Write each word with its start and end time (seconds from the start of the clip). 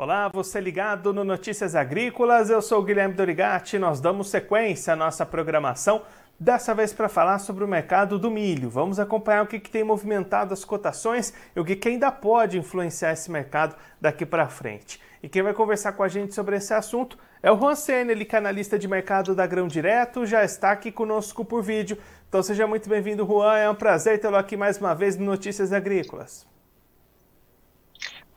Olá, 0.00 0.28
você 0.28 0.60
ligado 0.60 1.12
no 1.12 1.24
Notícias 1.24 1.74
Agrícolas, 1.74 2.50
eu 2.50 2.62
sou 2.62 2.78
o 2.78 2.84
Guilherme 2.84 3.16
Dorigati, 3.16 3.80
nós 3.80 4.00
damos 4.00 4.30
sequência 4.30 4.92
à 4.92 4.96
nossa 4.96 5.26
programação, 5.26 6.02
dessa 6.38 6.72
vez 6.72 6.92
para 6.92 7.08
falar 7.08 7.40
sobre 7.40 7.64
o 7.64 7.66
mercado 7.66 8.16
do 8.16 8.30
milho. 8.30 8.70
Vamos 8.70 9.00
acompanhar 9.00 9.42
o 9.42 9.48
que, 9.48 9.58
que 9.58 9.68
tem 9.68 9.82
movimentado 9.82 10.54
as 10.54 10.64
cotações 10.64 11.34
e 11.56 11.58
o 11.58 11.64
que, 11.64 11.74
que 11.74 11.88
ainda 11.88 12.12
pode 12.12 12.56
influenciar 12.56 13.10
esse 13.10 13.28
mercado 13.28 13.74
daqui 14.00 14.24
para 14.24 14.48
frente. 14.48 15.00
E 15.20 15.28
quem 15.28 15.42
vai 15.42 15.52
conversar 15.52 15.90
com 15.90 16.04
a 16.04 16.08
gente 16.08 16.32
sobre 16.32 16.54
esse 16.54 16.72
assunto 16.72 17.18
é 17.42 17.50
o 17.50 17.58
Juan 17.58 17.74
Senna, 17.74 18.12
ele 18.12 18.24
canalista 18.24 18.76
é 18.76 18.78
de 18.78 18.86
mercado 18.86 19.34
da 19.34 19.48
Grão 19.48 19.66
Direto, 19.66 20.24
já 20.24 20.44
está 20.44 20.70
aqui 20.70 20.92
conosco 20.92 21.44
por 21.44 21.60
vídeo. 21.60 21.98
Então 22.28 22.40
seja 22.40 22.68
muito 22.68 22.88
bem-vindo, 22.88 23.26
Juan, 23.26 23.56
é 23.56 23.68
um 23.68 23.74
prazer 23.74 24.20
tê-lo 24.20 24.36
aqui 24.36 24.56
mais 24.56 24.78
uma 24.78 24.94
vez 24.94 25.16
no 25.16 25.24
Notícias 25.24 25.72
Agrícolas. 25.72 26.46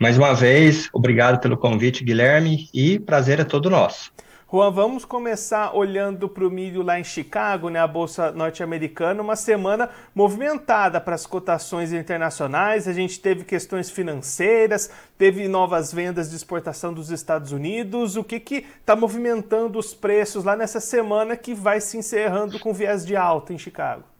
Mais 0.02 0.18
uma 0.18 0.34
vez, 0.34 0.90
obrigado 0.92 1.40
pelo 1.40 1.56
convite, 1.56 2.04
Guilherme, 2.04 2.68
e 2.74 2.98
prazer 2.98 3.40
é 3.40 3.44
todo 3.44 3.70
nosso. 3.70 4.12
Juan, 4.52 4.72
vamos 4.72 5.06
começar 5.06 5.76
olhando 5.78 6.28
para 6.28 6.44
o 6.44 6.50
milho 6.50 6.82
lá 6.82 7.00
em 7.00 7.04
Chicago, 7.04 7.70
né, 7.70 7.80
a 7.80 7.86
Bolsa 7.86 8.32
Norte-Americana, 8.32 9.22
uma 9.22 9.36
semana 9.36 9.92
movimentada 10.16 11.00
para 11.00 11.14
as 11.14 11.28
cotações 11.28 11.94
internacionais. 11.94 12.88
A 12.88 12.94
gente 12.94 13.20
teve 13.20 13.44
questões 13.44 13.92
financeiras, 13.92 14.90
teve 15.20 15.48
novas 15.48 15.94
vendas 15.94 16.32
de 16.32 16.36
exportação 16.36 16.92
dos 16.92 17.12
Estados 17.12 17.52
Unidos. 17.52 18.16
O 18.16 18.24
que 18.24 18.66
está 18.80 18.96
movimentando 18.96 19.78
os 19.78 19.94
preços 19.94 20.44
lá 20.44 20.56
nessa 20.56 20.80
semana 20.80 21.38
que 21.38 21.54
vai 21.54 21.80
se 21.80 21.96
encerrando 21.96 22.58
com 22.58 22.74
viés 22.74 23.06
de 23.06 23.16
alta 23.16 23.54
em 23.54 23.58
Chicago? 23.60 24.11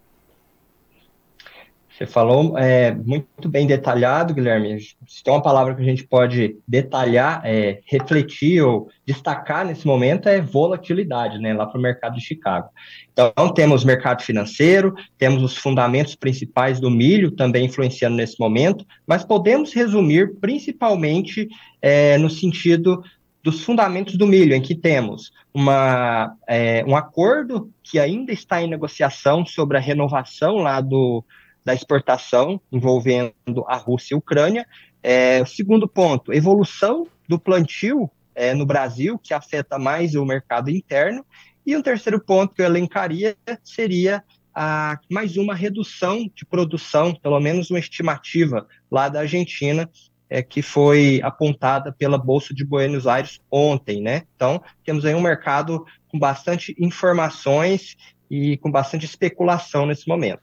Você 2.02 2.08
falou 2.08 2.58
é, 2.58 2.92
muito 2.96 3.48
bem 3.48 3.68
detalhado, 3.68 4.34
Guilherme. 4.34 4.80
Se 5.06 5.24
tem 5.24 5.32
uma 5.32 5.42
palavra 5.42 5.76
que 5.76 5.84
a 5.84 5.86
gente 5.86 6.04
pode 6.04 6.58
detalhar, 6.68 7.44
é, 7.46 7.80
refletir 7.86 8.64
ou 8.64 8.90
destacar 9.06 9.64
nesse 9.64 9.86
momento 9.86 10.28
é 10.28 10.42
volatilidade, 10.42 11.38
né, 11.38 11.54
lá 11.54 11.68
para 11.68 11.78
o 11.78 11.82
mercado 11.82 12.16
de 12.16 12.22
Chicago. 12.22 12.70
Então, 13.14 13.54
temos 13.54 13.86
mercado 13.86 14.24
financeiro, 14.24 14.96
temos 15.16 15.44
os 15.44 15.56
fundamentos 15.56 16.16
principais 16.16 16.80
do 16.80 16.90
milho 16.90 17.30
também 17.30 17.66
influenciando 17.66 18.16
nesse 18.16 18.40
momento, 18.40 18.84
mas 19.06 19.24
podemos 19.24 19.72
resumir 19.72 20.40
principalmente 20.40 21.48
é, 21.80 22.18
no 22.18 22.32
sentido 22.32 23.04
dos 23.44 23.64
fundamentos 23.64 24.18
do 24.18 24.26
milho, 24.26 24.56
em 24.56 24.62
que 24.62 24.74
temos 24.74 25.32
uma, 25.54 26.36
é, 26.48 26.84
um 26.88 26.96
acordo 26.96 27.72
que 27.84 28.00
ainda 28.00 28.32
está 28.32 28.60
em 28.62 28.68
negociação 28.68 29.46
sobre 29.46 29.78
a 29.78 29.82
renovação 29.82 30.56
lá 30.56 30.82
do 30.82 31.24
da 31.64 31.74
exportação 31.74 32.60
envolvendo 32.72 33.34
a 33.68 33.76
Rússia 33.76 34.14
e 34.14 34.16
a 34.16 34.18
Ucrânia. 34.18 34.66
É, 35.04 35.42
o 35.42 35.46
segundo 35.46 35.88
ponto, 35.88 36.34
evolução 36.34 37.08
do 37.28 37.40
plantio 37.40 38.10
é, 38.36 38.54
no 38.54 38.66
Brasil, 38.66 39.20
que 39.20 39.34
afeta 39.34 39.78
mais 39.78 40.16
o 40.16 40.26
mercado 40.26 40.70
interno. 40.70 41.26
E 41.66 41.76
um 41.76 41.82
terceiro 41.82 42.20
ponto 42.20 42.54
que 42.54 42.62
eu 42.62 42.66
elencaria 42.66 43.36
seria 43.64 44.24
a, 44.54 45.00
mais 45.10 45.38
uma 45.38 45.56
redução 45.56 46.30
de 46.36 46.46
produção, 46.46 47.14
pelo 47.16 47.40
menos 47.40 47.70
uma 47.70 47.80
estimativa 47.80 48.68
lá 48.90 49.10
da 49.10 49.22
Argentina, 49.22 49.90
é, 50.30 50.42
que 50.42 50.62
foi 50.62 51.20
apontada 51.24 51.92
pela 51.92 52.18
Bolsa 52.18 52.54
de 52.54 52.66
Buenos 52.66 53.06
Aires 53.06 53.40
ontem, 53.52 54.02
né? 54.02 54.24
Então, 54.36 54.62
temos 54.84 55.06
aí 55.06 55.14
um 55.14 55.22
mercado 55.22 55.86
com 56.08 56.18
bastante 56.18 56.76
informações 56.80 57.98
e 58.30 58.58
com 58.58 58.72
bastante 58.72 59.06
especulação 59.06 59.86
nesse 59.86 60.08
momento. 60.08 60.42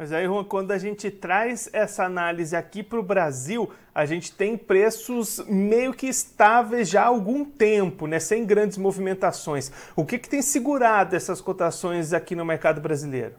Mas 0.00 0.14
aí, 0.14 0.24
Juan, 0.24 0.44
quando 0.44 0.72
a 0.72 0.78
gente 0.78 1.10
traz 1.10 1.68
essa 1.74 2.06
análise 2.06 2.56
aqui 2.56 2.82
para 2.82 2.98
o 2.98 3.02
Brasil, 3.02 3.70
a 3.94 4.06
gente 4.06 4.32
tem 4.32 4.56
preços 4.56 5.44
meio 5.46 5.92
que 5.92 6.06
estáveis 6.06 6.88
já 6.88 7.02
há 7.02 7.08
algum 7.08 7.44
tempo, 7.44 8.06
né? 8.06 8.18
sem 8.18 8.46
grandes 8.46 8.78
movimentações. 8.78 9.70
O 9.94 10.06
que, 10.06 10.16
que 10.16 10.26
tem 10.26 10.40
segurado 10.40 11.14
essas 11.14 11.42
cotações 11.42 12.14
aqui 12.14 12.34
no 12.34 12.46
mercado 12.46 12.80
brasileiro? 12.80 13.34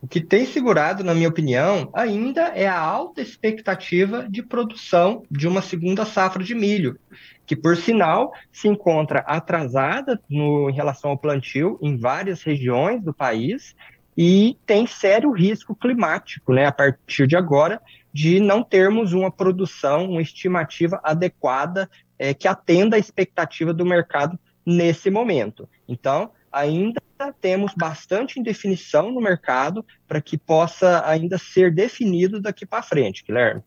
O 0.00 0.06
que 0.06 0.20
tem 0.20 0.46
segurado, 0.46 1.02
na 1.02 1.14
minha 1.14 1.30
opinião, 1.30 1.88
ainda 1.92 2.42
é 2.48 2.68
a 2.68 2.78
alta 2.78 3.20
expectativa 3.20 4.24
de 4.28 4.40
produção 4.40 5.24
de 5.28 5.48
uma 5.48 5.62
segunda 5.62 6.04
safra 6.04 6.44
de 6.44 6.54
milho, 6.54 6.96
que, 7.44 7.56
por 7.56 7.76
sinal, 7.76 8.32
se 8.52 8.68
encontra 8.68 9.20
atrasada 9.20 10.20
no, 10.30 10.70
em 10.70 10.74
relação 10.74 11.10
ao 11.10 11.18
plantio 11.18 11.76
em 11.82 11.96
várias 11.96 12.42
regiões 12.42 13.02
do 13.02 13.12
país 13.12 13.74
e 14.16 14.56
tem 14.64 14.86
sério 14.86 15.30
risco 15.32 15.74
climático, 15.74 16.52
né, 16.52 16.66
a 16.66 16.72
partir 16.72 17.26
de 17.26 17.36
agora, 17.36 17.80
de 18.12 18.38
não 18.38 18.62
termos 18.62 19.12
uma 19.12 19.30
produção, 19.30 20.10
uma 20.10 20.22
estimativa 20.22 21.00
adequada 21.02 21.90
é, 22.18 22.32
que 22.32 22.46
atenda 22.46 22.96
a 22.96 22.98
expectativa 22.98 23.74
do 23.74 23.84
mercado 23.84 24.38
nesse 24.64 25.10
momento. 25.10 25.68
Então, 25.88 26.30
ainda 26.52 27.00
temos 27.40 27.74
bastante 27.76 28.38
indefinição 28.38 29.10
no 29.10 29.20
mercado 29.20 29.84
para 30.06 30.20
que 30.20 30.38
possa 30.38 31.02
ainda 31.06 31.36
ser 31.38 31.72
definido 31.72 32.40
daqui 32.40 32.64
para 32.64 32.82
frente, 32.82 33.24
Guilherme. 33.26 33.62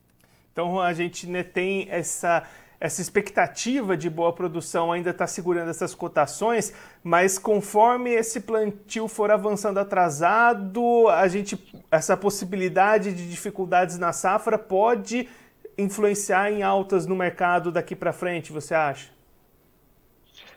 Então, 0.54 0.80
a 0.80 0.94
gente 0.94 1.28
né, 1.28 1.44
tem 1.44 1.88
essa 1.90 2.44
essa 2.80 3.02
expectativa 3.02 3.98
de 3.98 4.10
boa 4.10 4.32
produção 4.32 4.92
ainda 4.92 5.10
está 5.10 5.26
segurando 5.26 5.70
essas 5.70 5.96
cotações, 5.96 6.74
mas 7.04 7.40
conforme 7.40 8.12
esse 8.12 8.42
plantio 8.42 9.08
for 9.08 9.32
avançando 9.32 9.80
atrasado, 9.80 11.08
a 11.10 11.28
gente 11.28 11.58
essa 11.92 12.16
possibilidade 12.16 13.14
de 13.14 13.28
dificuldades 13.30 13.98
na 13.98 14.14
safra 14.14 14.58
pode 14.58 15.28
influenciar 15.78 16.52
em 16.52 16.62
altas 16.64 17.06
no 17.06 17.16
mercado 17.16 17.72
daqui 17.72 17.96
para 17.96 18.14
frente, 18.14 18.52
você 18.52 18.74
acha? 18.74 19.18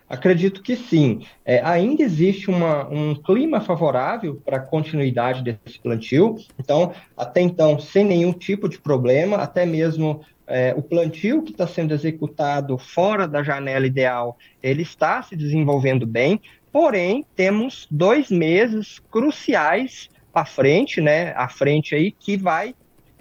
Acredito 0.08 0.60
que 0.60 0.75
sim. 0.75 1.25
É, 1.44 1.60
ainda 1.62 2.02
existe 2.02 2.50
uma, 2.50 2.88
um 2.88 3.14
clima 3.14 3.60
favorável 3.60 4.42
para 4.44 4.56
a 4.56 4.60
continuidade 4.60 5.41
desse 5.42 5.78
plantio, 5.78 6.37
então, 6.58 6.92
até 7.16 7.41
então, 7.41 7.78
sem 7.78 8.04
nenhum 8.04 8.32
tipo 8.32 8.69
de 8.69 8.78
problema, 8.78 9.37
até 9.37 9.64
mesmo 9.64 10.25
é, 10.50 10.75
o 10.77 10.83
plantio 10.83 11.43
que 11.43 11.53
está 11.53 11.66
sendo 11.66 11.94
executado 11.94 12.77
fora 12.77 13.27
da 13.27 13.43
janela 13.43 13.87
ideal, 13.87 14.37
ele 14.62 14.83
está 14.83 15.22
se 15.22 15.37
desenvolvendo 15.37 16.06
bem, 16.06 16.41
porém, 16.72 17.25
temos 17.37 17.87
dois 17.91 18.31
meses 18.31 18.99
cruciais 19.11 20.11
à 20.34 20.44
frente, 20.44 21.00
né, 21.00 21.33
à 21.37 21.49
frente 21.49 21.94
aí, 21.94 22.11
que 22.11 22.37
vai 22.37 22.75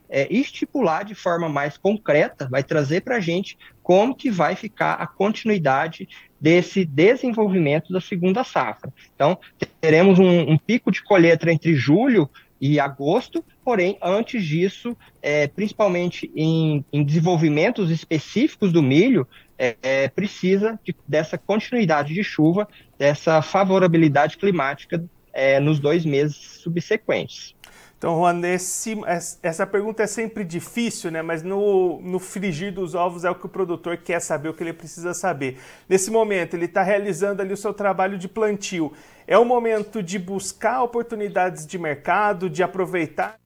é, 0.10 0.28
estipular 0.34 1.06
de 1.06 1.14
forma 1.14 1.48
mais 1.48 1.78
concreta, 1.78 2.48
vai 2.50 2.64
trazer 2.64 3.02
para 3.02 3.18
a 3.18 3.20
gente 3.20 3.58
como 3.84 4.16
que 4.16 4.32
vai 4.32 4.56
ficar 4.56 4.94
a 4.94 5.06
continuidade 5.06 6.10
desse 6.42 6.84
desenvolvimento 6.84 7.94
da 7.94 8.02
segunda 8.02 8.44
safra. 8.44 8.92
Então, 9.16 9.38
teremos 9.80 10.18
um, 10.18 10.52
um 10.52 10.58
pico 10.58 10.92
de 10.92 11.04
colheita 11.04 11.52
entre 11.52 11.76
julho 11.76 12.30
e 12.60 12.80
agosto, 12.80 13.44
porém, 13.70 14.00
antes 14.02 14.44
disso, 14.44 14.98
é, 15.22 15.48
principalmente 15.48 16.32
em, 16.36 16.84
em, 16.92 17.04
desenvolvimentos 17.04 17.92
específicos 17.92 18.74
do 18.74 18.82
milho, 18.82 19.28
é, 19.60 19.76
é, 19.84 20.08
precisa 20.08 20.80
de, 20.84 20.96
dessa 21.08 21.38
continuidade 21.38 22.12
de 22.12 22.24
chuva, 22.24 22.68
dessa 22.98 23.44
favorabilidade 23.44 24.40
climática 24.40 25.04
é, 25.32 25.60
nos 25.60 25.80
dois 25.80 26.04
meses 26.04 26.36
subsequentes. 26.36 27.54
Então, 27.96 28.18
Juan, 28.18 28.42
esse, 28.48 28.98
essa 29.44 29.68
pergunta 29.68 30.02
é 30.02 30.08
sempre 30.08 30.44
difícil, 30.44 31.12
né? 31.12 31.22
mas 31.22 31.44
no, 31.44 32.02
no 32.02 32.18
frigir 32.18 32.74
dos 32.74 32.96
ovos 32.96 33.24
é 33.24 33.30
o 33.30 33.36
que 33.36 33.46
o 33.46 33.50
produtor 33.50 33.98
quer 33.98 34.20
saber, 34.20 34.50
o 34.50 34.54
que 34.56 34.64
ele 34.64 34.74
precisa 34.74 35.14
saber. 35.14 35.60
Nesse 35.88 36.10
momento, 36.10 36.56
ele 36.56 36.66
está 36.66 36.82
realizando 36.82 37.44
ali 37.44 37.54
o 37.54 37.58
seu 37.58 37.74
trabalho 37.74 38.18
de 38.18 38.28
plantio. 38.28 38.92
É 39.28 39.38
o 39.38 39.46
momento 39.46 40.02
de 40.02 40.18
buscar 40.18 40.82
oportunidades 40.82 41.68
de 41.68 41.78
mercado, 41.78 42.50
de 42.50 42.64
aproveitar. 42.64 43.39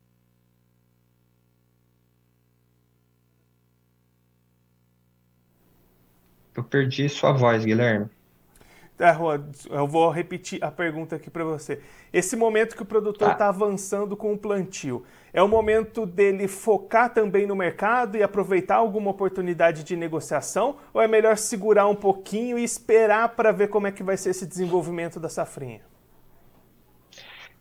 Eu 6.56 6.64
perdi 6.64 7.10
sua 7.10 7.32
voz, 7.32 7.66
Guilherme. 7.66 8.10
É, 9.00 9.16
eu 9.76 9.88
vou 9.88 10.10
repetir 10.10 10.64
a 10.64 10.70
pergunta 10.70 11.16
aqui 11.16 11.30
para 11.30 11.44
você. 11.44 11.82
Esse 12.12 12.36
momento 12.36 12.76
que 12.76 12.84
o 12.84 12.86
produtor 12.86 13.32
está 13.32 13.40
tá 13.40 13.50
avançando 13.50 14.16
com 14.16 14.32
o 14.34 14.38
plantio, 14.38 15.04
é 15.34 15.42
o 15.42 15.48
momento 15.48 16.06
dele 16.06 16.48
focar 16.48 17.12
também 17.12 17.48
no 17.48 17.56
mercado 17.56 18.18
e 18.18 18.24
aproveitar 18.24 18.76
alguma 18.76 19.10
oportunidade 19.10 19.84
de 19.84 19.96
negociação? 19.96 20.78
Ou 20.94 21.02
é 21.02 21.08
melhor 21.08 21.38
segurar 21.38 21.88
um 21.88 21.96
pouquinho 21.96 22.58
e 22.58 22.64
esperar 22.64 23.30
para 23.30 23.52
ver 23.52 23.68
como 23.68 23.88
é 23.88 23.92
que 23.92 24.04
vai 24.04 24.16
ser 24.16 24.30
esse 24.30 24.46
desenvolvimento 24.46 25.20
da 25.20 25.28
safrinha? 25.28 25.82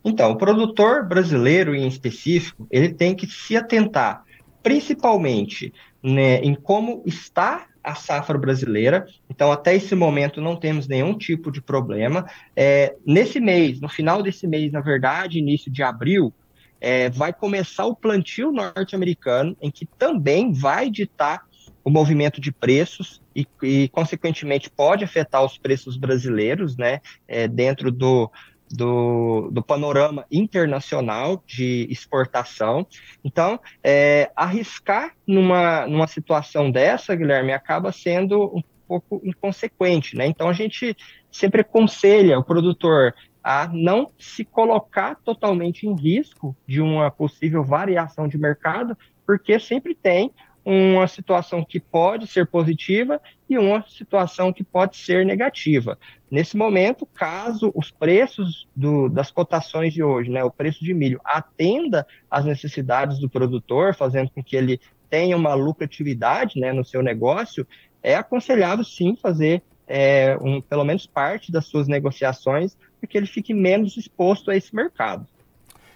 Então, 0.05 0.33
o 0.33 0.37
produtor 0.37 1.07
brasileiro 1.07 1.75
em 1.75 1.87
específico, 1.87 2.67
ele 2.71 2.93
tem 2.93 3.15
que 3.15 3.27
se 3.27 3.57
atentar 3.57 4.25
principalmente 4.63 5.73
né, 6.03 6.37
em 6.37 6.55
como 6.55 7.03
está 7.05 7.67
a 7.83 7.95
safra 7.95 8.39
brasileira. 8.39 9.07
Então, 9.29 9.51
até 9.51 9.75
esse 9.75 9.95
momento, 9.95 10.41
não 10.41 10.57
temos 10.57 10.87
nenhum 10.87 11.17
tipo 11.17 11.51
de 11.51 11.61
problema. 11.61 12.27
É, 12.55 12.95
nesse 13.05 13.41
mês, 13.41 13.81
no 13.81 13.89
final 13.89 14.23
desse 14.23 14.47
mês, 14.47 14.73
na 14.73 14.81
verdade, 14.81 15.39
início 15.39 15.71
de 15.71 15.83
abril, 15.83 16.33
é, 16.81 17.09
vai 17.11 17.33
começar 17.33 17.87
o 17.87 17.95
plantio 17.95 18.51
norte-americano, 18.51 19.57
em 19.61 19.71
que 19.71 19.87
também 19.87 20.53
vai 20.53 20.91
ditar 20.91 21.43
o 21.85 21.91
movimento 21.91 22.41
de 22.41 22.53
preços 22.53 23.21
e, 23.35 23.47
e, 23.63 23.89
consequentemente, 23.89 24.71
pode 24.71 25.05
afetar 25.05 25.45
os 25.45 25.59
preços 25.59 25.97
brasileiros, 25.97 26.77
né, 26.77 27.01
é, 27.27 27.49
dentro 27.49 27.91
do, 27.91 28.31
do, 28.73 29.51
do, 29.53 29.63
panorama 29.63 30.25
internacional 30.31 31.43
de 31.47 31.87
exportação. 31.91 32.87
Então, 33.25 33.61
é, 33.83 34.31
arriscar 34.35 35.15
numa, 35.27 35.87
numa 35.87 36.07
situação 36.07 36.71
dessa, 36.71 37.15
Guilherme, 37.15 37.53
acaba 37.53 37.93
sendo 37.93 38.53
um 38.55 38.63
pouco 38.89 39.21
inconsequente, 39.25 40.17
né? 40.17 40.27
Então, 40.27 40.49
a 40.49 40.53
gente 40.53 40.97
sempre 41.31 41.61
aconselha 41.61 42.39
o 42.39 42.45
produtor 42.45 43.15
a 43.43 43.69
não 43.73 44.09
se 44.19 44.45
colocar 44.45 45.17
totalmente 45.17 45.87
em 45.87 45.95
risco 45.95 46.57
de 46.67 46.81
uma 46.81 47.11
possível 47.11 47.65
variação 47.65 48.29
de 48.29 48.39
mercado, 48.39 48.97
porque 49.27 49.59
sempre 49.59 49.95
tem 49.95 50.33
uma 50.65 51.09
situação 51.09 51.65
que 51.65 51.81
pode 51.81 52.27
ser 52.27 52.47
positiva 52.47 53.21
e 53.49 53.59
uma 53.59 53.85
situação 53.89 54.53
que 54.53 54.63
pode 54.63 54.97
ser 54.97 55.27
negativa. 55.27 55.99
Nesse 56.31 56.57
momento, 56.57 57.05
caso 57.05 57.73
os 57.75 57.91
preços 57.91 58.69
do, 58.75 59.09
das 59.09 59.31
cotações 59.31 59.93
de 59.93 60.03
hoje, 60.03 60.31
né, 60.31 60.43
o 60.45 60.51
preço 60.51 60.85
de 60.85 60.95
milho, 60.95 61.21
atenda 61.25 62.07
às 62.31 62.45
necessidades 62.45 63.19
do 63.19 63.29
produtor, 63.29 63.95
fazendo 63.95 64.31
com 64.31 64.43
que 64.43 64.57
ele 64.57 64.81
tenha 65.11 65.37
uma 65.37 65.55
lucratividade 65.55 66.59
né, 66.59 66.73
no 66.73 66.85
seu 66.85 67.03
negócio, 67.03 67.67
é 68.03 68.15
aconselhável 68.15 68.85
sim 68.85 69.17
fazer 69.17 69.63
é, 69.87 70.39
um, 70.41 70.61
pelo 70.61 70.85
menos 70.85 71.07
parte 71.07 71.53
das 71.53 71.67
suas 71.67 71.87
negociações 71.87 72.77
para 72.99 73.09
que 73.09 73.19
ele 73.19 73.27
fique 73.27 73.53
menos 73.53 73.97
exposto 73.97 74.51
a 74.51 74.57
esse 74.57 74.75
mercado. 74.75 75.27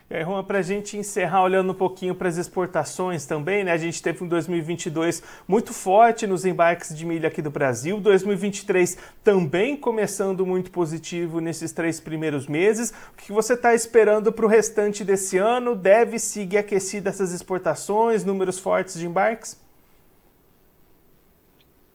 Aí, 0.09 0.23
Juan, 0.23 0.45
para 0.45 0.61
a 0.61 0.63
gente 0.63 0.97
encerrar 0.97 1.43
olhando 1.43 1.73
um 1.73 1.75
pouquinho 1.75 2.15
para 2.15 2.29
as 2.29 2.37
exportações 2.37 3.27
também, 3.27 3.65
né? 3.65 3.73
A 3.73 3.77
gente 3.77 4.01
teve 4.01 4.23
um 4.23 4.29
2022 4.29 5.21
muito 5.49 5.73
forte 5.73 6.29
nos 6.29 6.45
embarques 6.45 6.97
de 6.97 7.05
milho 7.05 7.27
aqui 7.27 7.43
do 7.43 7.51
Brasil, 7.51 7.99
2023 7.99 8.97
também 9.25 9.77
começando 9.77 10.47
muito 10.47 10.71
positivo 10.71 11.41
nesses 11.41 11.73
três 11.73 11.99
primeiros 11.99 12.47
meses. 12.47 12.91
O 12.91 13.17
que 13.17 13.33
você 13.33 13.55
está 13.55 13.75
esperando 13.75 14.33
para 14.33 14.47
o 14.47 14.49
restante 14.49 15.05
desse 15.05 15.39
ano? 15.39 15.75
Deve 15.75 16.21
seguir 16.21 16.59
aquecida 16.59 17.11
essas 17.11 17.33
exportações, 17.33 18.25
números 18.25 18.61
fortes 18.61 18.95
de 18.97 19.07
embarques? 19.07 19.66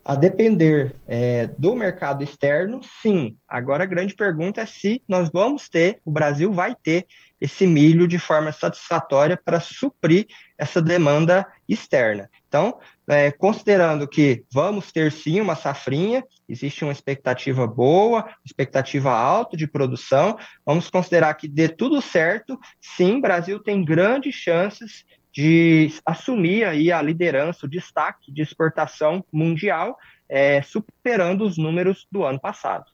A 0.03 0.15
depender 0.15 0.95
é, 1.07 1.47
do 1.59 1.75
mercado 1.75 2.23
externo, 2.23 2.81
sim. 3.01 3.37
Agora 3.47 3.83
a 3.83 3.87
grande 3.87 4.15
pergunta 4.15 4.61
é 4.61 4.65
se 4.65 5.01
nós 5.07 5.29
vamos 5.31 5.69
ter, 5.69 5.99
o 6.03 6.11
Brasil 6.11 6.51
vai 6.51 6.75
ter 6.75 7.05
esse 7.39 7.67
milho 7.67 8.07
de 8.07 8.17
forma 8.17 8.51
satisfatória 8.51 9.35
para 9.37 9.59
suprir 9.59 10.25
essa 10.57 10.81
demanda 10.81 11.45
externa. 11.69 12.29
Então, 12.47 12.79
é, 13.07 13.31
considerando 13.31 14.07
que 14.07 14.43
vamos 14.51 14.91
ter 14.91 15.11
sim 15.11 15.39
uma 15.39 15.55
safrinha, 15.55 16.23
existe 16.49 16.83
uma 16.83 16.91
expectativa 16.91 17.67
boa, 17.67 18.27
expectativa 18.43 19.11
alta 19.11 19.55
de 19.55 19.67
produção, 19.67 20.37
vamos 20.65 20.89
considerar 20.89 21.33
que 21.35 21.47
dê 21.47 21.69
tudo 21.69 22.01
certo, 22.01 22.59
sim, 22.79 23.21
Brasil 23.21 23.59
tem 23.59 23.85
grandes 23.85 24.33
chances 24.33 25.05
de 25.31 25.91
assumir 26.05 26.65
aí 26.65 26.91
a 26.91 27.01
liderança, 27.01 27.65
o 27.65 27.69
destaque 27.69 28.31
de 28.31 28.41
exportação 28.41 29.23
mundial, 29.31 29.97
é, 30.27 30.61
superando 30.61 31.45
os 31.45 31.57
números 31.57 32.07
do 32.11 32.23
ano 32.23 32.39
passado. 32.39 32.85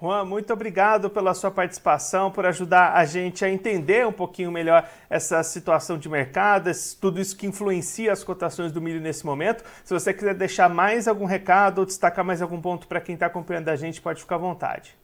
Juan, 0.00 0.24
muito 0.24 0.50
obrigado 0.50 1.10
pela 1.10 1.34
sua 1.34 1.50
participação, 1.50 2.30
por 2.30 2.46
ajudar 2.46 2.94
a 2.94 3.04
gente 3.04 3.44
a 3.44 3.50
entender 3.50 4.06
um 4.06 4.12
pouquinho 4.12 4.50
melhor 4.50 4.88
essa 5.10 5.42
situação 5.42 5.98
de 5.98 6.08
mercado, 6.08 6.70
tudo 6.98 7.20
isso 7.20 7.36
que 7.36 7.46
influencia 7.46 8.10
as 8.10 8.24
cotações 8.24 8.72
do 8.72 8.80
milho 8.80 8.98
nesse 8.98 9.26
momento. 9.26 9.62
Se 9.84 9.92
você 9.92 10.14
quiser 10.14 10.34
deixar 10.34 10.70
mais 10.70 11.06
algum 11.06 11.26
recado 11.26 11.80
ou 11.80 11.84
destacar 11.84 12.24
mais 12.24 12.40
algum 12.40 12.58
ponto 12.62 12.86
para 12.86 13.00
quem 13.00 13.12
está 13.12 13.26
acompanhando 13.26 13.68
a 13.68 13.76
gente, 13.76 14.00
pode 14.00 14.22
ficar 14.22 14.36
à 14.36 14.38
vontade. 14.38 14.99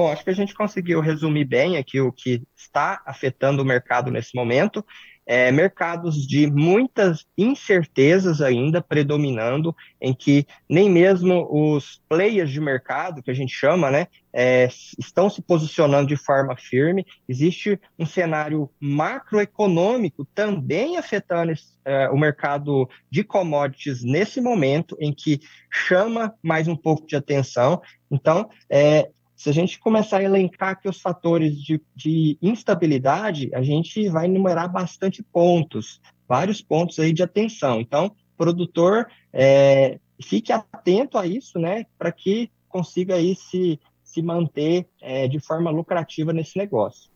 Bom, 0.00 0.10
acho 0.10 0.24
que 0.24 0.30
a 0.30 0.34
gente 0.34 0.54
conseguiu 0.54 0.98
resumir 1.02 1.44
bem 1.44 1.76
aqui 1.76 2.00
o 2.00 2.10
que 2.10 2.42
está 2.56 3.02
afetando 3.04 3.60
o 3.60 3.66
mercado 3.66 4.10
nesse 4.10 4.34
momento. 4.34 4.82
É, 5.26 5.52
mercados 5.52 6.26
de 6.26 6.50
muitas 6.50 7.26
incertezas 7.36 8.40
ainda 8.40 8.80
predominando, 8.80 9.76
em 10.00 10.14
que 10.14 10.46
nem 10.66 10.88
mesmo 10.88 11.46
os 11.52 12.00
players 12.08 12.50
de 12.50 12.62
mercado, 12.62 13.22
que 13.22 13.30
a 13.30 13.34
gente 13.34 13.52
chama, 13.52 13.90
né, 13.90 14.06
é, 14.32 14.68
estão 14.98 15.28
se 15.28 15.42
posicionando 15.42 16.08
de 16.08 16.16
forma 16.16 16.56
firme. 16.56 17.04
Existe 17.28 17.78
um 17.98 18.06
cenário 18.06 18.70
macroeconômico 18.80 20.24
também 20.34 20.96
afetando 20.96 21.52
é, 21.84 22.08
o 22.08 22.16
mercado 22.16 22.88
de 23.10 23.22
commodities 23.22 24.02
nesse 24.02 24.40
momento, 24.40 24.96
em 24.98 25.12
que 25.12 25.40
chama 25.70 26.34
mais 26.42 26.66
um 26.68 26.74
pouco 26.74 27.06
de 27.06 27.16
atenção. 27.16 27.82
Então, 28.10 28.48
é, 28.70 29.10
se 29.40 29.48
a 29.48 29.54
gente 29.54 29.78
começar 29.78 30.18
a 30.18 30.22
elencar 30.22 30.72
aqui 30.72 30.86
os 30.86 31.00
fatores 31.00 31.56
de, 31.56 31.80
de 31.96 32.36
instabilidade, 32.42 33.48
a 33.54 33.62
gente 33.62 34.06
vai 34.10 34.26
enumerar 34.26 34.70
bastante 34.70 35.22
pontos, 35.22 35.98
vários 36.28 36.60
pontos 36.60 36.98
aí 36.98 37.10
de 37.10 37.22
atenção. 37.22 37.80
Então, 37.80 38.14
produtor, 38.36 39.06
é, 39.32 39.98
fique 40.22 40.52
atento 40.52 41.16
a 41.16 41.26
isso, 41.26 41.58
né, 41.58 41.86
para 41.98 42.12
que 42.12 42.50
consiga 42.68 43.14
aí 43.14 43.34
se, 43.34 43.80
se 44.02 44.20
manter 44.20 44.86
é, 45.00 45.26
de 45.26 45.40
forma 45.40 45.70
lucrativa 45.70 46.34
nesse 46.34 46.58
negócio. 46.58 47.10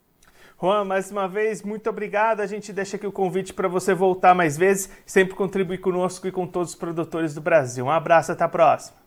Juan, 0.59 0.82
mais 0.87 1.11
uma 1.11 1.29
vez, 1.29 1.62
muito 1.62 1.91
obrigado. 1.91 2.41
A 2.41 2.47
gente 2.47 2.73
deixa 2.73 2.97
aqui 2.97 3.06
o 3.06 3.12
convite 3.12 3.53
para 3.53 3.69
você 3.69 3.93
voltar 3.93 4.35
mais 4.35 4.56
vezes, 4.56 4.91
sempre 5.05 5.35
contribuir 5.35 5.76
conosco 5.76 6.26
e 6.26 6.32
com 6.32 6.47
todos 6.47 6.71
os 6.71 6.75
produtores 6.75 7.35
do 7.35 7.43
Brasil. 7.43 7.85
Um 7.85 7.91
abraço, 7.91 8.32
até 8.32 8.44
a 8.44 8.49
próxima. 8.49 9.04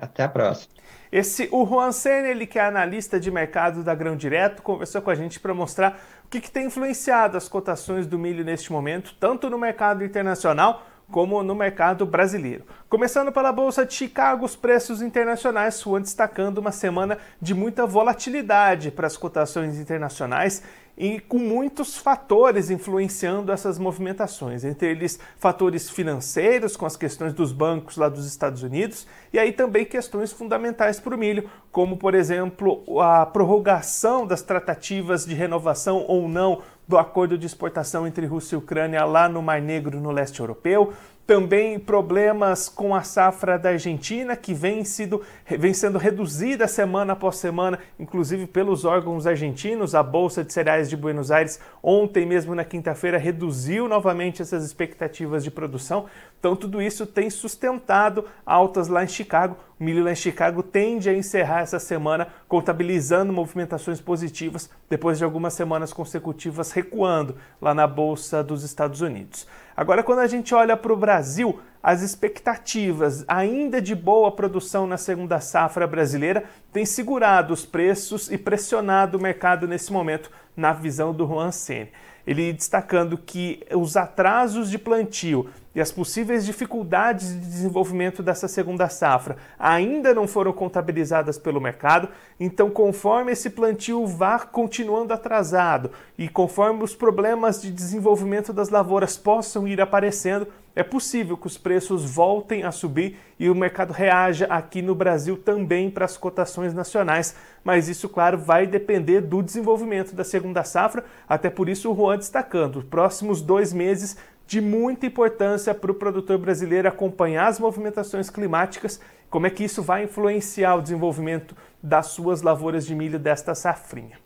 Até 0.00 0.22
a 0.22 0.28
próxima. 0.28 0.72
Esse, 1.12 1.48
o 1.50 1.66
Juan 1.66 1.92
Senna, 1.92 2.28
ele 2.28 2.46
que 2.46 2.58
é 2.58 2.64
analista 2.64 3.18
de 3.18 3.30
mercado 3.30 3.82
da 3.82 3.94
Grão 3.94 4.16
Direto, 4.16 4.62
conversou 4.62 5.02
com 5.02 5.10
a 5.10 5.14
gente 5.14 5.40
para 5.40 5.52
mostrar 5.52 6.00
o 6.24 6.28
que, 6.28 6.40
que 6.40 6.50
tem 6.50 6.66
influenciado 6.66 7.36
as 7.36 7.48
cotações 7.48 8.06
do 8.06 8.18
milho 8.18 8.44
neste 8.44 8.72
momento, 8.72 9.14
tanto 9.18 9.50
no 9.50 9.58
mercado 9.58 10.04
internacional 10.04 10.86
como 11.10 11.42
no 11.42 11.54
mercado 11.54 12.06
brasileiro. 12.06 12.64
Começando 12.88 13.32
pela 13.32 13.52
Bolsa 13.52 13.84
de 13.84 13.92
Chicago, 13.92 14.44
os 14.44 14.54
preços 14.54 15.02
internacionais 15.02 15.82
foram 15.82 16.02
destacando 16.02 16.58
uma 16.58 16.70
semana 16.70 17.18
de 17.42 17.52
muita 17.52 17.84
volatilidade 17.84 18.92
para 18.92 19.08
as 19.08 19.16
cotações 19.16 19.78
internacionais 19.78 20.62
e 21.00 21.18
com 21.18 21.38
muitos 21.38 21.96
fatores 21.96 22.68
influenciando 22.68 23.50
essas 23.50 23.78
movimentações, 23.78 24.64
entre 24.64 24.90
eles 24.90 25.18
fatores 25.38 25.88
financeiros, 25.88 26.76
com 26.76 26.84
as 26.84 26.94
questões 26.94 27.32
dos 27.32 27.52
bancos 27.52 27.96
lá 27.96 28.06
dos 28.06 28.26
Estados 28.26 28.62
Unidos, 28.62 29.06
e 29.32 29.38
aí 29.38 29.50
também 29.50 29.86
questões 29.86 30.30
fundamentais 30.30 31.00
para 31.00 31.14
o 31.14 31.18
milho, 31.18 31.48
como 31.72 31.96
por 31.96 32.14
exemplo 32.14 33.00
a 33.00 33.24
prorrogação 33.24 34.26
das 34.26 34.42
tratativas 34.42 35.24
de 35.24 35.34
renovação 35.34 36.04
ou 36.06 36.28
não 36.28 36.60
do 36.86 36.98
acordo 36.98 37.38
de 37.38 37.46
exportação 37.46 38.06
entre 38.06 38.26
Rússia 38.26 38.56
e 38.56 38.58
Ucrânia 38.58 39.02
lá 39.04 39.26
no 39.26 39.40
Mar 39.40 39.62
Negro, 39.62 40.00
no 40.00 40.10
leste 40.10 40.40
europeu, 40.40 40.92
também 41.30 41.78
problemas 41.78 42.68
com 42.68 42.92
a 42.92 43.04
safra 43.04 43.56
da 43.56 43.68
Argentina, 43.68 44.34
que 44.34 44.52
vem, 44.52 44.82
sido, 44.82 45.22
vem 45.46 45.72
sendo 45.72 45.96
reduzida 45.96 46.66
semana 46.66 47.12
após 47.12 47.36
semana, 47.36 47.78
inclusive 48.00 48.48
pelos 48.48 48.84
órgãos 48.84 49.28
argentinos. 49.28 49.94
A 49.94 50.02
Bolsa 50.02 50.42
de 50.42 50.52
Cereais 50.52 50.90
de 50.90 50.96
Buenos 50.96 51.30
Aires, 51.30 51.60
ontem 51.80 52.26
mesmo 52.26 52.52
na 52.52 52.64
quinta-feira, 52.64 53.16
reduziu 53.16 53.86
novamente 53.86 54.42
essas 54.42 54.64
expectativas 54.64 55.44
de 55.44 55.52
produção. 55.52 56.06
Então, 56.40 56.56
tudo 56.56 56.82
isso 56.82 57.06
tem 57.06 57.30
sustentado 57.30 58.24
altas 58.44 58.88
lá 58.88 59.04
em 59.04 59.08
Chicago. 59.08 59.56
O 59.78 59.84
milho 59.84 60.02
lá 60.02 60.10
em 60.10 60.16
Chicago 60.16 60.64
tende 60.64 61.08
a 61.08 61.14
encerrar 61.14 61.60
essa 61.60 61.78
semana 61.78 62.26
contabilizando 62.48 63.32
movimentações 63.32 64.00
positivas 64.00 64.68
depois 64.88 65.16
de 65.16 65.22
algumas 65.22 65.54
semanas 65.54 65.92
consecutivas 65.92 66.72
recuando 66.72 67.36
lá 67.60 67.72
na 67.72 67.86
Bolsa 67.86 68.42
dos 68.42 68.64
Estados 68.64 69.00
Unidos. 69.00 69.46
Agora, 69.80 70.02
quando 70.02 70.18
a 70.18 70.26
gente 70.26 70.54
olha 70.54 70.76
para 70.76 70.92
o 70.92 70.96
Brasil, 70.96 71.58
as 71.82 72.02
expectativas 72.02 73.24
ainda 73.26 73.80
de 73.80 73.94
boa 73.94 74.30
produção 74.30 74.86
na 74.86 74.98
segunda 74.98 75.40
safra 75.40 75.86
brasileira 75.86 76.44
têm 76.70 76.84
segurado 76.84 77.54
os 77.54 77.64
preços 77.64 78.30
e 78.30 78.36
pressionado 78.36 79.16
o 79.16 79.22
mercado 79.22 79.66
nesse 79.66 79.90
momento, 79.90 80.30
na 80.54 80.74
visão 80.74 81.14
do 81.14 81.26
Juan 81.26 81.50
Sene. 81.50 81.90
Ele 82.30 82.52
destacando 82.52 83.18
que 83.18 83.60
os 83.74 83.96
atrasos 83.96 84.70
de 84.70 84.78
plantio 84.78 85.50
e 85.74 85.80
as 85.80 85.90
possíveis 85.90 86.46
dificuldades 86.46 87.28
de 87.28 87.40
desenvolvimento 87.40 88.22
dessa 88.22 88.46
segunda 88.46 88.88
safra 88.88 89.36
ainda 89.58 90.14
não 90.14 90.28
foram 90.28 90.52
contabilizadas 90.52 91.38
pelo 91.38 91.60
mercado, 91.60 92.08
então, 92.38 92.70
conforme 92.70 93.32
esse 93.32 93.50
plantio 93.50 94.06
vá 94.06 94.38
continuando 94.38 95.12
atrasado 95.12 95.90
e 96.16 96.28
conforme 96.28 96.84
os 96.84 96.94
problemas 96.94 97.60
de 97.60 97.72
desenvolvimento 97.72 98.52
das 98.52 98.68
lavouras 98.68 99.16
possam 99.16 99.66
ir 99.66 99.80
aparecendo, 99.80 100.46
é 100.74 100.82
possível 100.82 101.36
que 101.36 101.46
os 101.46 101.58
preços 101.58 102.04
voltem 102.04 102.62
a 102.62 102.70
subir 102.70 103.18
e 103.38 103.50
o 103.50 103.54
mercado 103.54 103.92
reaja 103.92 104.46
aqui 104.46 104.80
no 104.80 104.94
Brasil 104.94 105.36
também 105.36 105.90
para 105.90 106.04
as 106.04 106.16
cotações 106.16 106.72
nacionais, 106.72 107.34
mas 107.64 107.88
isso, 107.88 108.08
claro, 108.08 108.38
vai 108.38 108.66
depender 108.66 109.20
do 109.20 109.42
desenvolvimento 109.42 110.14
da 110.14 110.24
segunda 110.24 110.62
safra, 110.62 111.04
até 111.28 111.50
por 111.50 111.68
isso 111.68 111.90
o 111.90 111.94
Juan 111.94 112.16
destacando, 112.16 112.76
os 112.76 112.84
próximos 112.84 113.42
dois 113.42 113.72
meses 113.72 114.16
de 114.46 114.60
muita 114.60 115.06
importância 115.06 115.74
para 115.74 115.92
o 115.92 115.94
produtor 115.94 116.38
brasileiro 116.38 116.88
acompanhar 116.88 117.46
as 117.46 117.60
movimentações 117.60 118.28
climáticas, 118.30 119.00
como 119.28 119.46
é 119.46 119.50
que 119.50 119.62
isso 119.62 119.82
vai 119.82 120.04
influenciar 120.04 120.74
o 120.74 120.82
desenvolvimento 120.82 121.56
das 121.82 122.06
suas 122.06 122.42
lavouras 122.42 122.84
de 122.84 122.94
milho 122.94 123.18
desta 123.18 123.54
safrinha. 123.54 124.18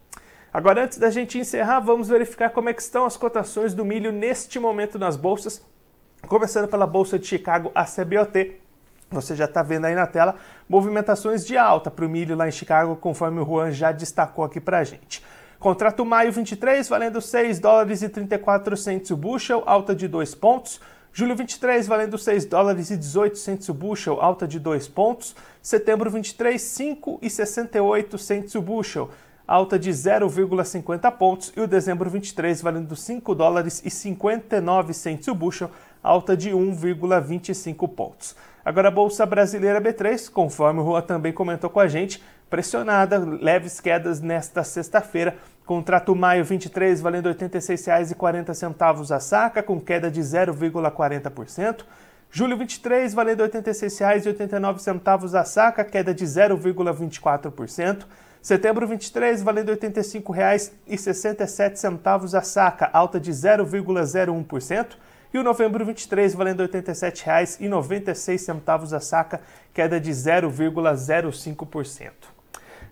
Agora, 0.52 0.84
antes 0.84 0.98
da 0.98 1.10
gente 1.10 1.38
encerrar, 1.38 1.80
vamos 1.80 2.08
verificar 2.08 2.50
como 2.50 2.68
é 2.68 2.72
que 2.72 2.80
estão 2.80 3.04
as 3.04 3.16
cotações 3.16 3.74
do 3.74 3.84
milho 3.84 4.12
neste 4.12 4.58
momento 4.58 4.98
nas 4.98 5.16
bolsas, 5.16 5.62
começando 6.26 6.69
pela 6.69 6.87
Bolsa 6.87 7.19
de 7.19 7.26
Chicago, 7.26 7.71
a 7.75 7.85
CBOT. 7.85 8.61
Você 9.11 9.37
já 9.37 9.45
está 9.45 9.62
vendo 9.62 9.85
aí 9.85 9.95
na 9.95 10.07
tela 10.07 10.37
movimentações 10.69 11.47
de 11.47 11.57
alta 11.57 11.90
para 11.90 12.04
o 12.04 12.09
milho 12.09 12.35
lá 12.35 12.49
em 12.49 12.52
Chicago, 12.52 12.97
conforme 12.97 13.40
o 13.40 13.45
Juan 13.45 13.71
já 13.71 13.93
destacou 13.93 14.45
aqui 14.45 14.61
para 14.61 14.78
a 14.78 14.85
gente. 14.85 15.23
Contrato 15.59 16.04
maio 16.04 16.33
23 16.33 16.88
valendo 16.88 17.21
6 17.21 17.59
dólares 17.59 18.02
e 18.02 18.09
34 18.09 18.76
centos 18.76 19.11
o 19.11 19.16
bushel, 19.16 19.62
alta 19.66 19.95
de 19.95 20.09
2 20.09 20.35
pontos. 20.35 20.81
Julho 21.12 21.37
23 21.37 21.87
valendo 21.87 22.19
6 22.19 22.45
dólares 22.47 22.90
e 22.90 22.97
18 22.97 23.38
centos 23.38 23.69
o 23.69 23.75
bushel, 23.75 24.21
alta 24.21 24.49
de 24.49 24.59
2 24.59 24.88
pontos. 24.88 25.37
Setembro 25.62 26.11
23, 26.11 26.61
5 26.61 27.21
e 27.23 27.31
68 27.31 28.19
centos 28.19 28.54
o 28.57 28.62
bushel, 28.62 29.09
alta 29.47 29.78
de 29.78 29.90
0,50 29.90 31.12
pontos. 31.12 31.52
E 31.57 31.61
o 31.61 31.69
dezembro 31.69 32.11
23 32.11 32.61
valendo 32.61 32.97
5 32.97 33.35
dólares 33.35 33.81
e 33.85 33.90
59 33.90 34.93
centos 34.93 35.28
o 35.28 35.35
bushel, 35.35 35.71
alta 36.04 36.37
de 36.37 36.50
1,25 36.50 37.88
pontos. 37.88 38.37
Agora 38.64 38.88
a 38.88 38.92
Bolsa 38.92 39.26
Brasileira 39.26 39.80
B3, 39.80 40.30
conforme 40.30 40.80
o 40.80 40.84
Rua 40.84 41.02
também 41.02 41.32
comentou 41.32 41.68
com 41.68 41.80
a 41.80 41.88
gente, 41.88 42.23
pressionada, 42.49 43.18
leves 43.18 43.80
quedas 43.80 44.20
nesta 44.20 44.62
sexta-feira, 44.62 45.37
Contrato 45.66 46.14
maio 46.14 46.44
23 46.44 47.00
valendo 47.00 47.30
R$ 47.30 47.34
86,40 47.34 49.16
a 49.16 49.20
saca, 49.20 49.62
com 49.62 49.80
queda 49.80 50.11
de 50.11 50.20
0,40%. 50.20 51.87
Julho 52.30 52.58
23 52.58 53.14
valendo 53.14 53.44
R$ 53.44 53.49
86,89 53.49 55.40
a 55.40 55.44
saca, 55.44 55.82
queda 55.82 56.12
de 56.12 56.26
0,24%. 56.26 58.04
Setembro 58.42 58.87
23 58.87 59.42
valendo 59.42 59.70
R$ 59.70 59.78
85,67 59.78 62.37
a 62.37 62.42
saca, 62.42 62.90
alta 62.92 63.18
de 63.18 63.32
0,01%. 63.32 64.99
E 65.35 65.38
o 65.38 65.43
novembro 65.43 65.85
23 65.85 66.33
valendo 66.33 66.62
R$ 66.62 66.69
87,96 66.69 68.93
a 68.93 69.00
saca, 69.00 69.41
queda 69.75 69.99
de 69.99 70.12
0,05%. 70.12 72.12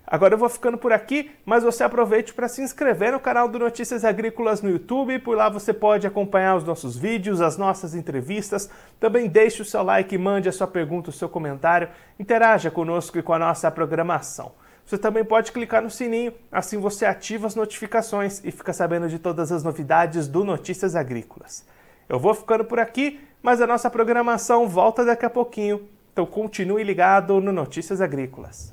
Agora 0.05 0.33
eu 0.33 0.37
vou 0.37 0.49
ficando 0.49 0.77
por 0.77 0.91
aqui, 0.91 1.31
mas 1.45 1.63
você 1.63 1.85
aproveite 1.85 2.33
para 2.33 2.49
se 2.49 2.61
inscrever 2.61 3.13
no 3.13 3.19
canal 3.21 3.47
do 3.47 3.57
Notícias 3.57 4.03
Agrícolas 4.03 4.61
no 4.61 4.69
YouTube. 4.69 5.19
Por 5.19 5.37
lá 5.37 5.47
você 5.47 5.73
pode 5.73 6.05
acompanhar 6.05 6.57
os 6.57 6.65
nossos 6.65 6.97
vídeos, 6.97 7.39
as 7.39 7.55
nossas 7.55 7.95
entrevistas. 7.95 8.69
Também 8.99 9.29
deixe 9.29 9.61
o 9.61 9.65
seu 9.65 9.81
like, 9.81 10.17
mande 10.17 10.49
a 10.49 10.51
sua 10.51 10.67
pergunta, 10.67 11.11
o 11.11 11.13
seu 11.13 11.29
comentário. 11.29 11.87
Interaja 12.19 12.69
conosco 12.69 13.17
e 13.17 13.23
com 13.23 13.31
a 13.31 13.39
nossa 13.39 13.71
programação. 13.71 14.51
Você 14.85 14.97
também 14.97 15.23
pode 15.23 15.53
clicar 15.53 15.81
no 15.81 15.89
sininho, 15.89 16.33
assim 16.51 16.77
você 16.77 17.05
ativa 17.05 17.47
as 17.47 17.55
notificações 17.55 18.43
e 18.43 18.51
fica 18.51 18.73
sabendo 18.73 19.07
de 19.07 19.17
todas 19.17 19.49
as 19.49 19.63
novidades 19.63 20.27
do 20.27 20.43
Notícias 20.43 20.93
Agrícolas. 20.93 21.63
Eu 22.13 22.19
vou 22.19 22.35
ficando 22.35 22.63
por 22.63 22.79
aqui, 22.79 23.19
mas 23.41 23.59
a 23.59 23.65
nossa 23.65 23.89
programação 23.89 24.67
volta 24.67 25.03
daqui 25.03 25.25
a 25.25 25.29
pouquinho. 25.31 25.89
Então 26.11 26.27
continue 26.27 26.83
ligado 26.83 27.41
no 27.41 27.51
Notícias 27.51 28.01
Agrícolas. 28.01 28.72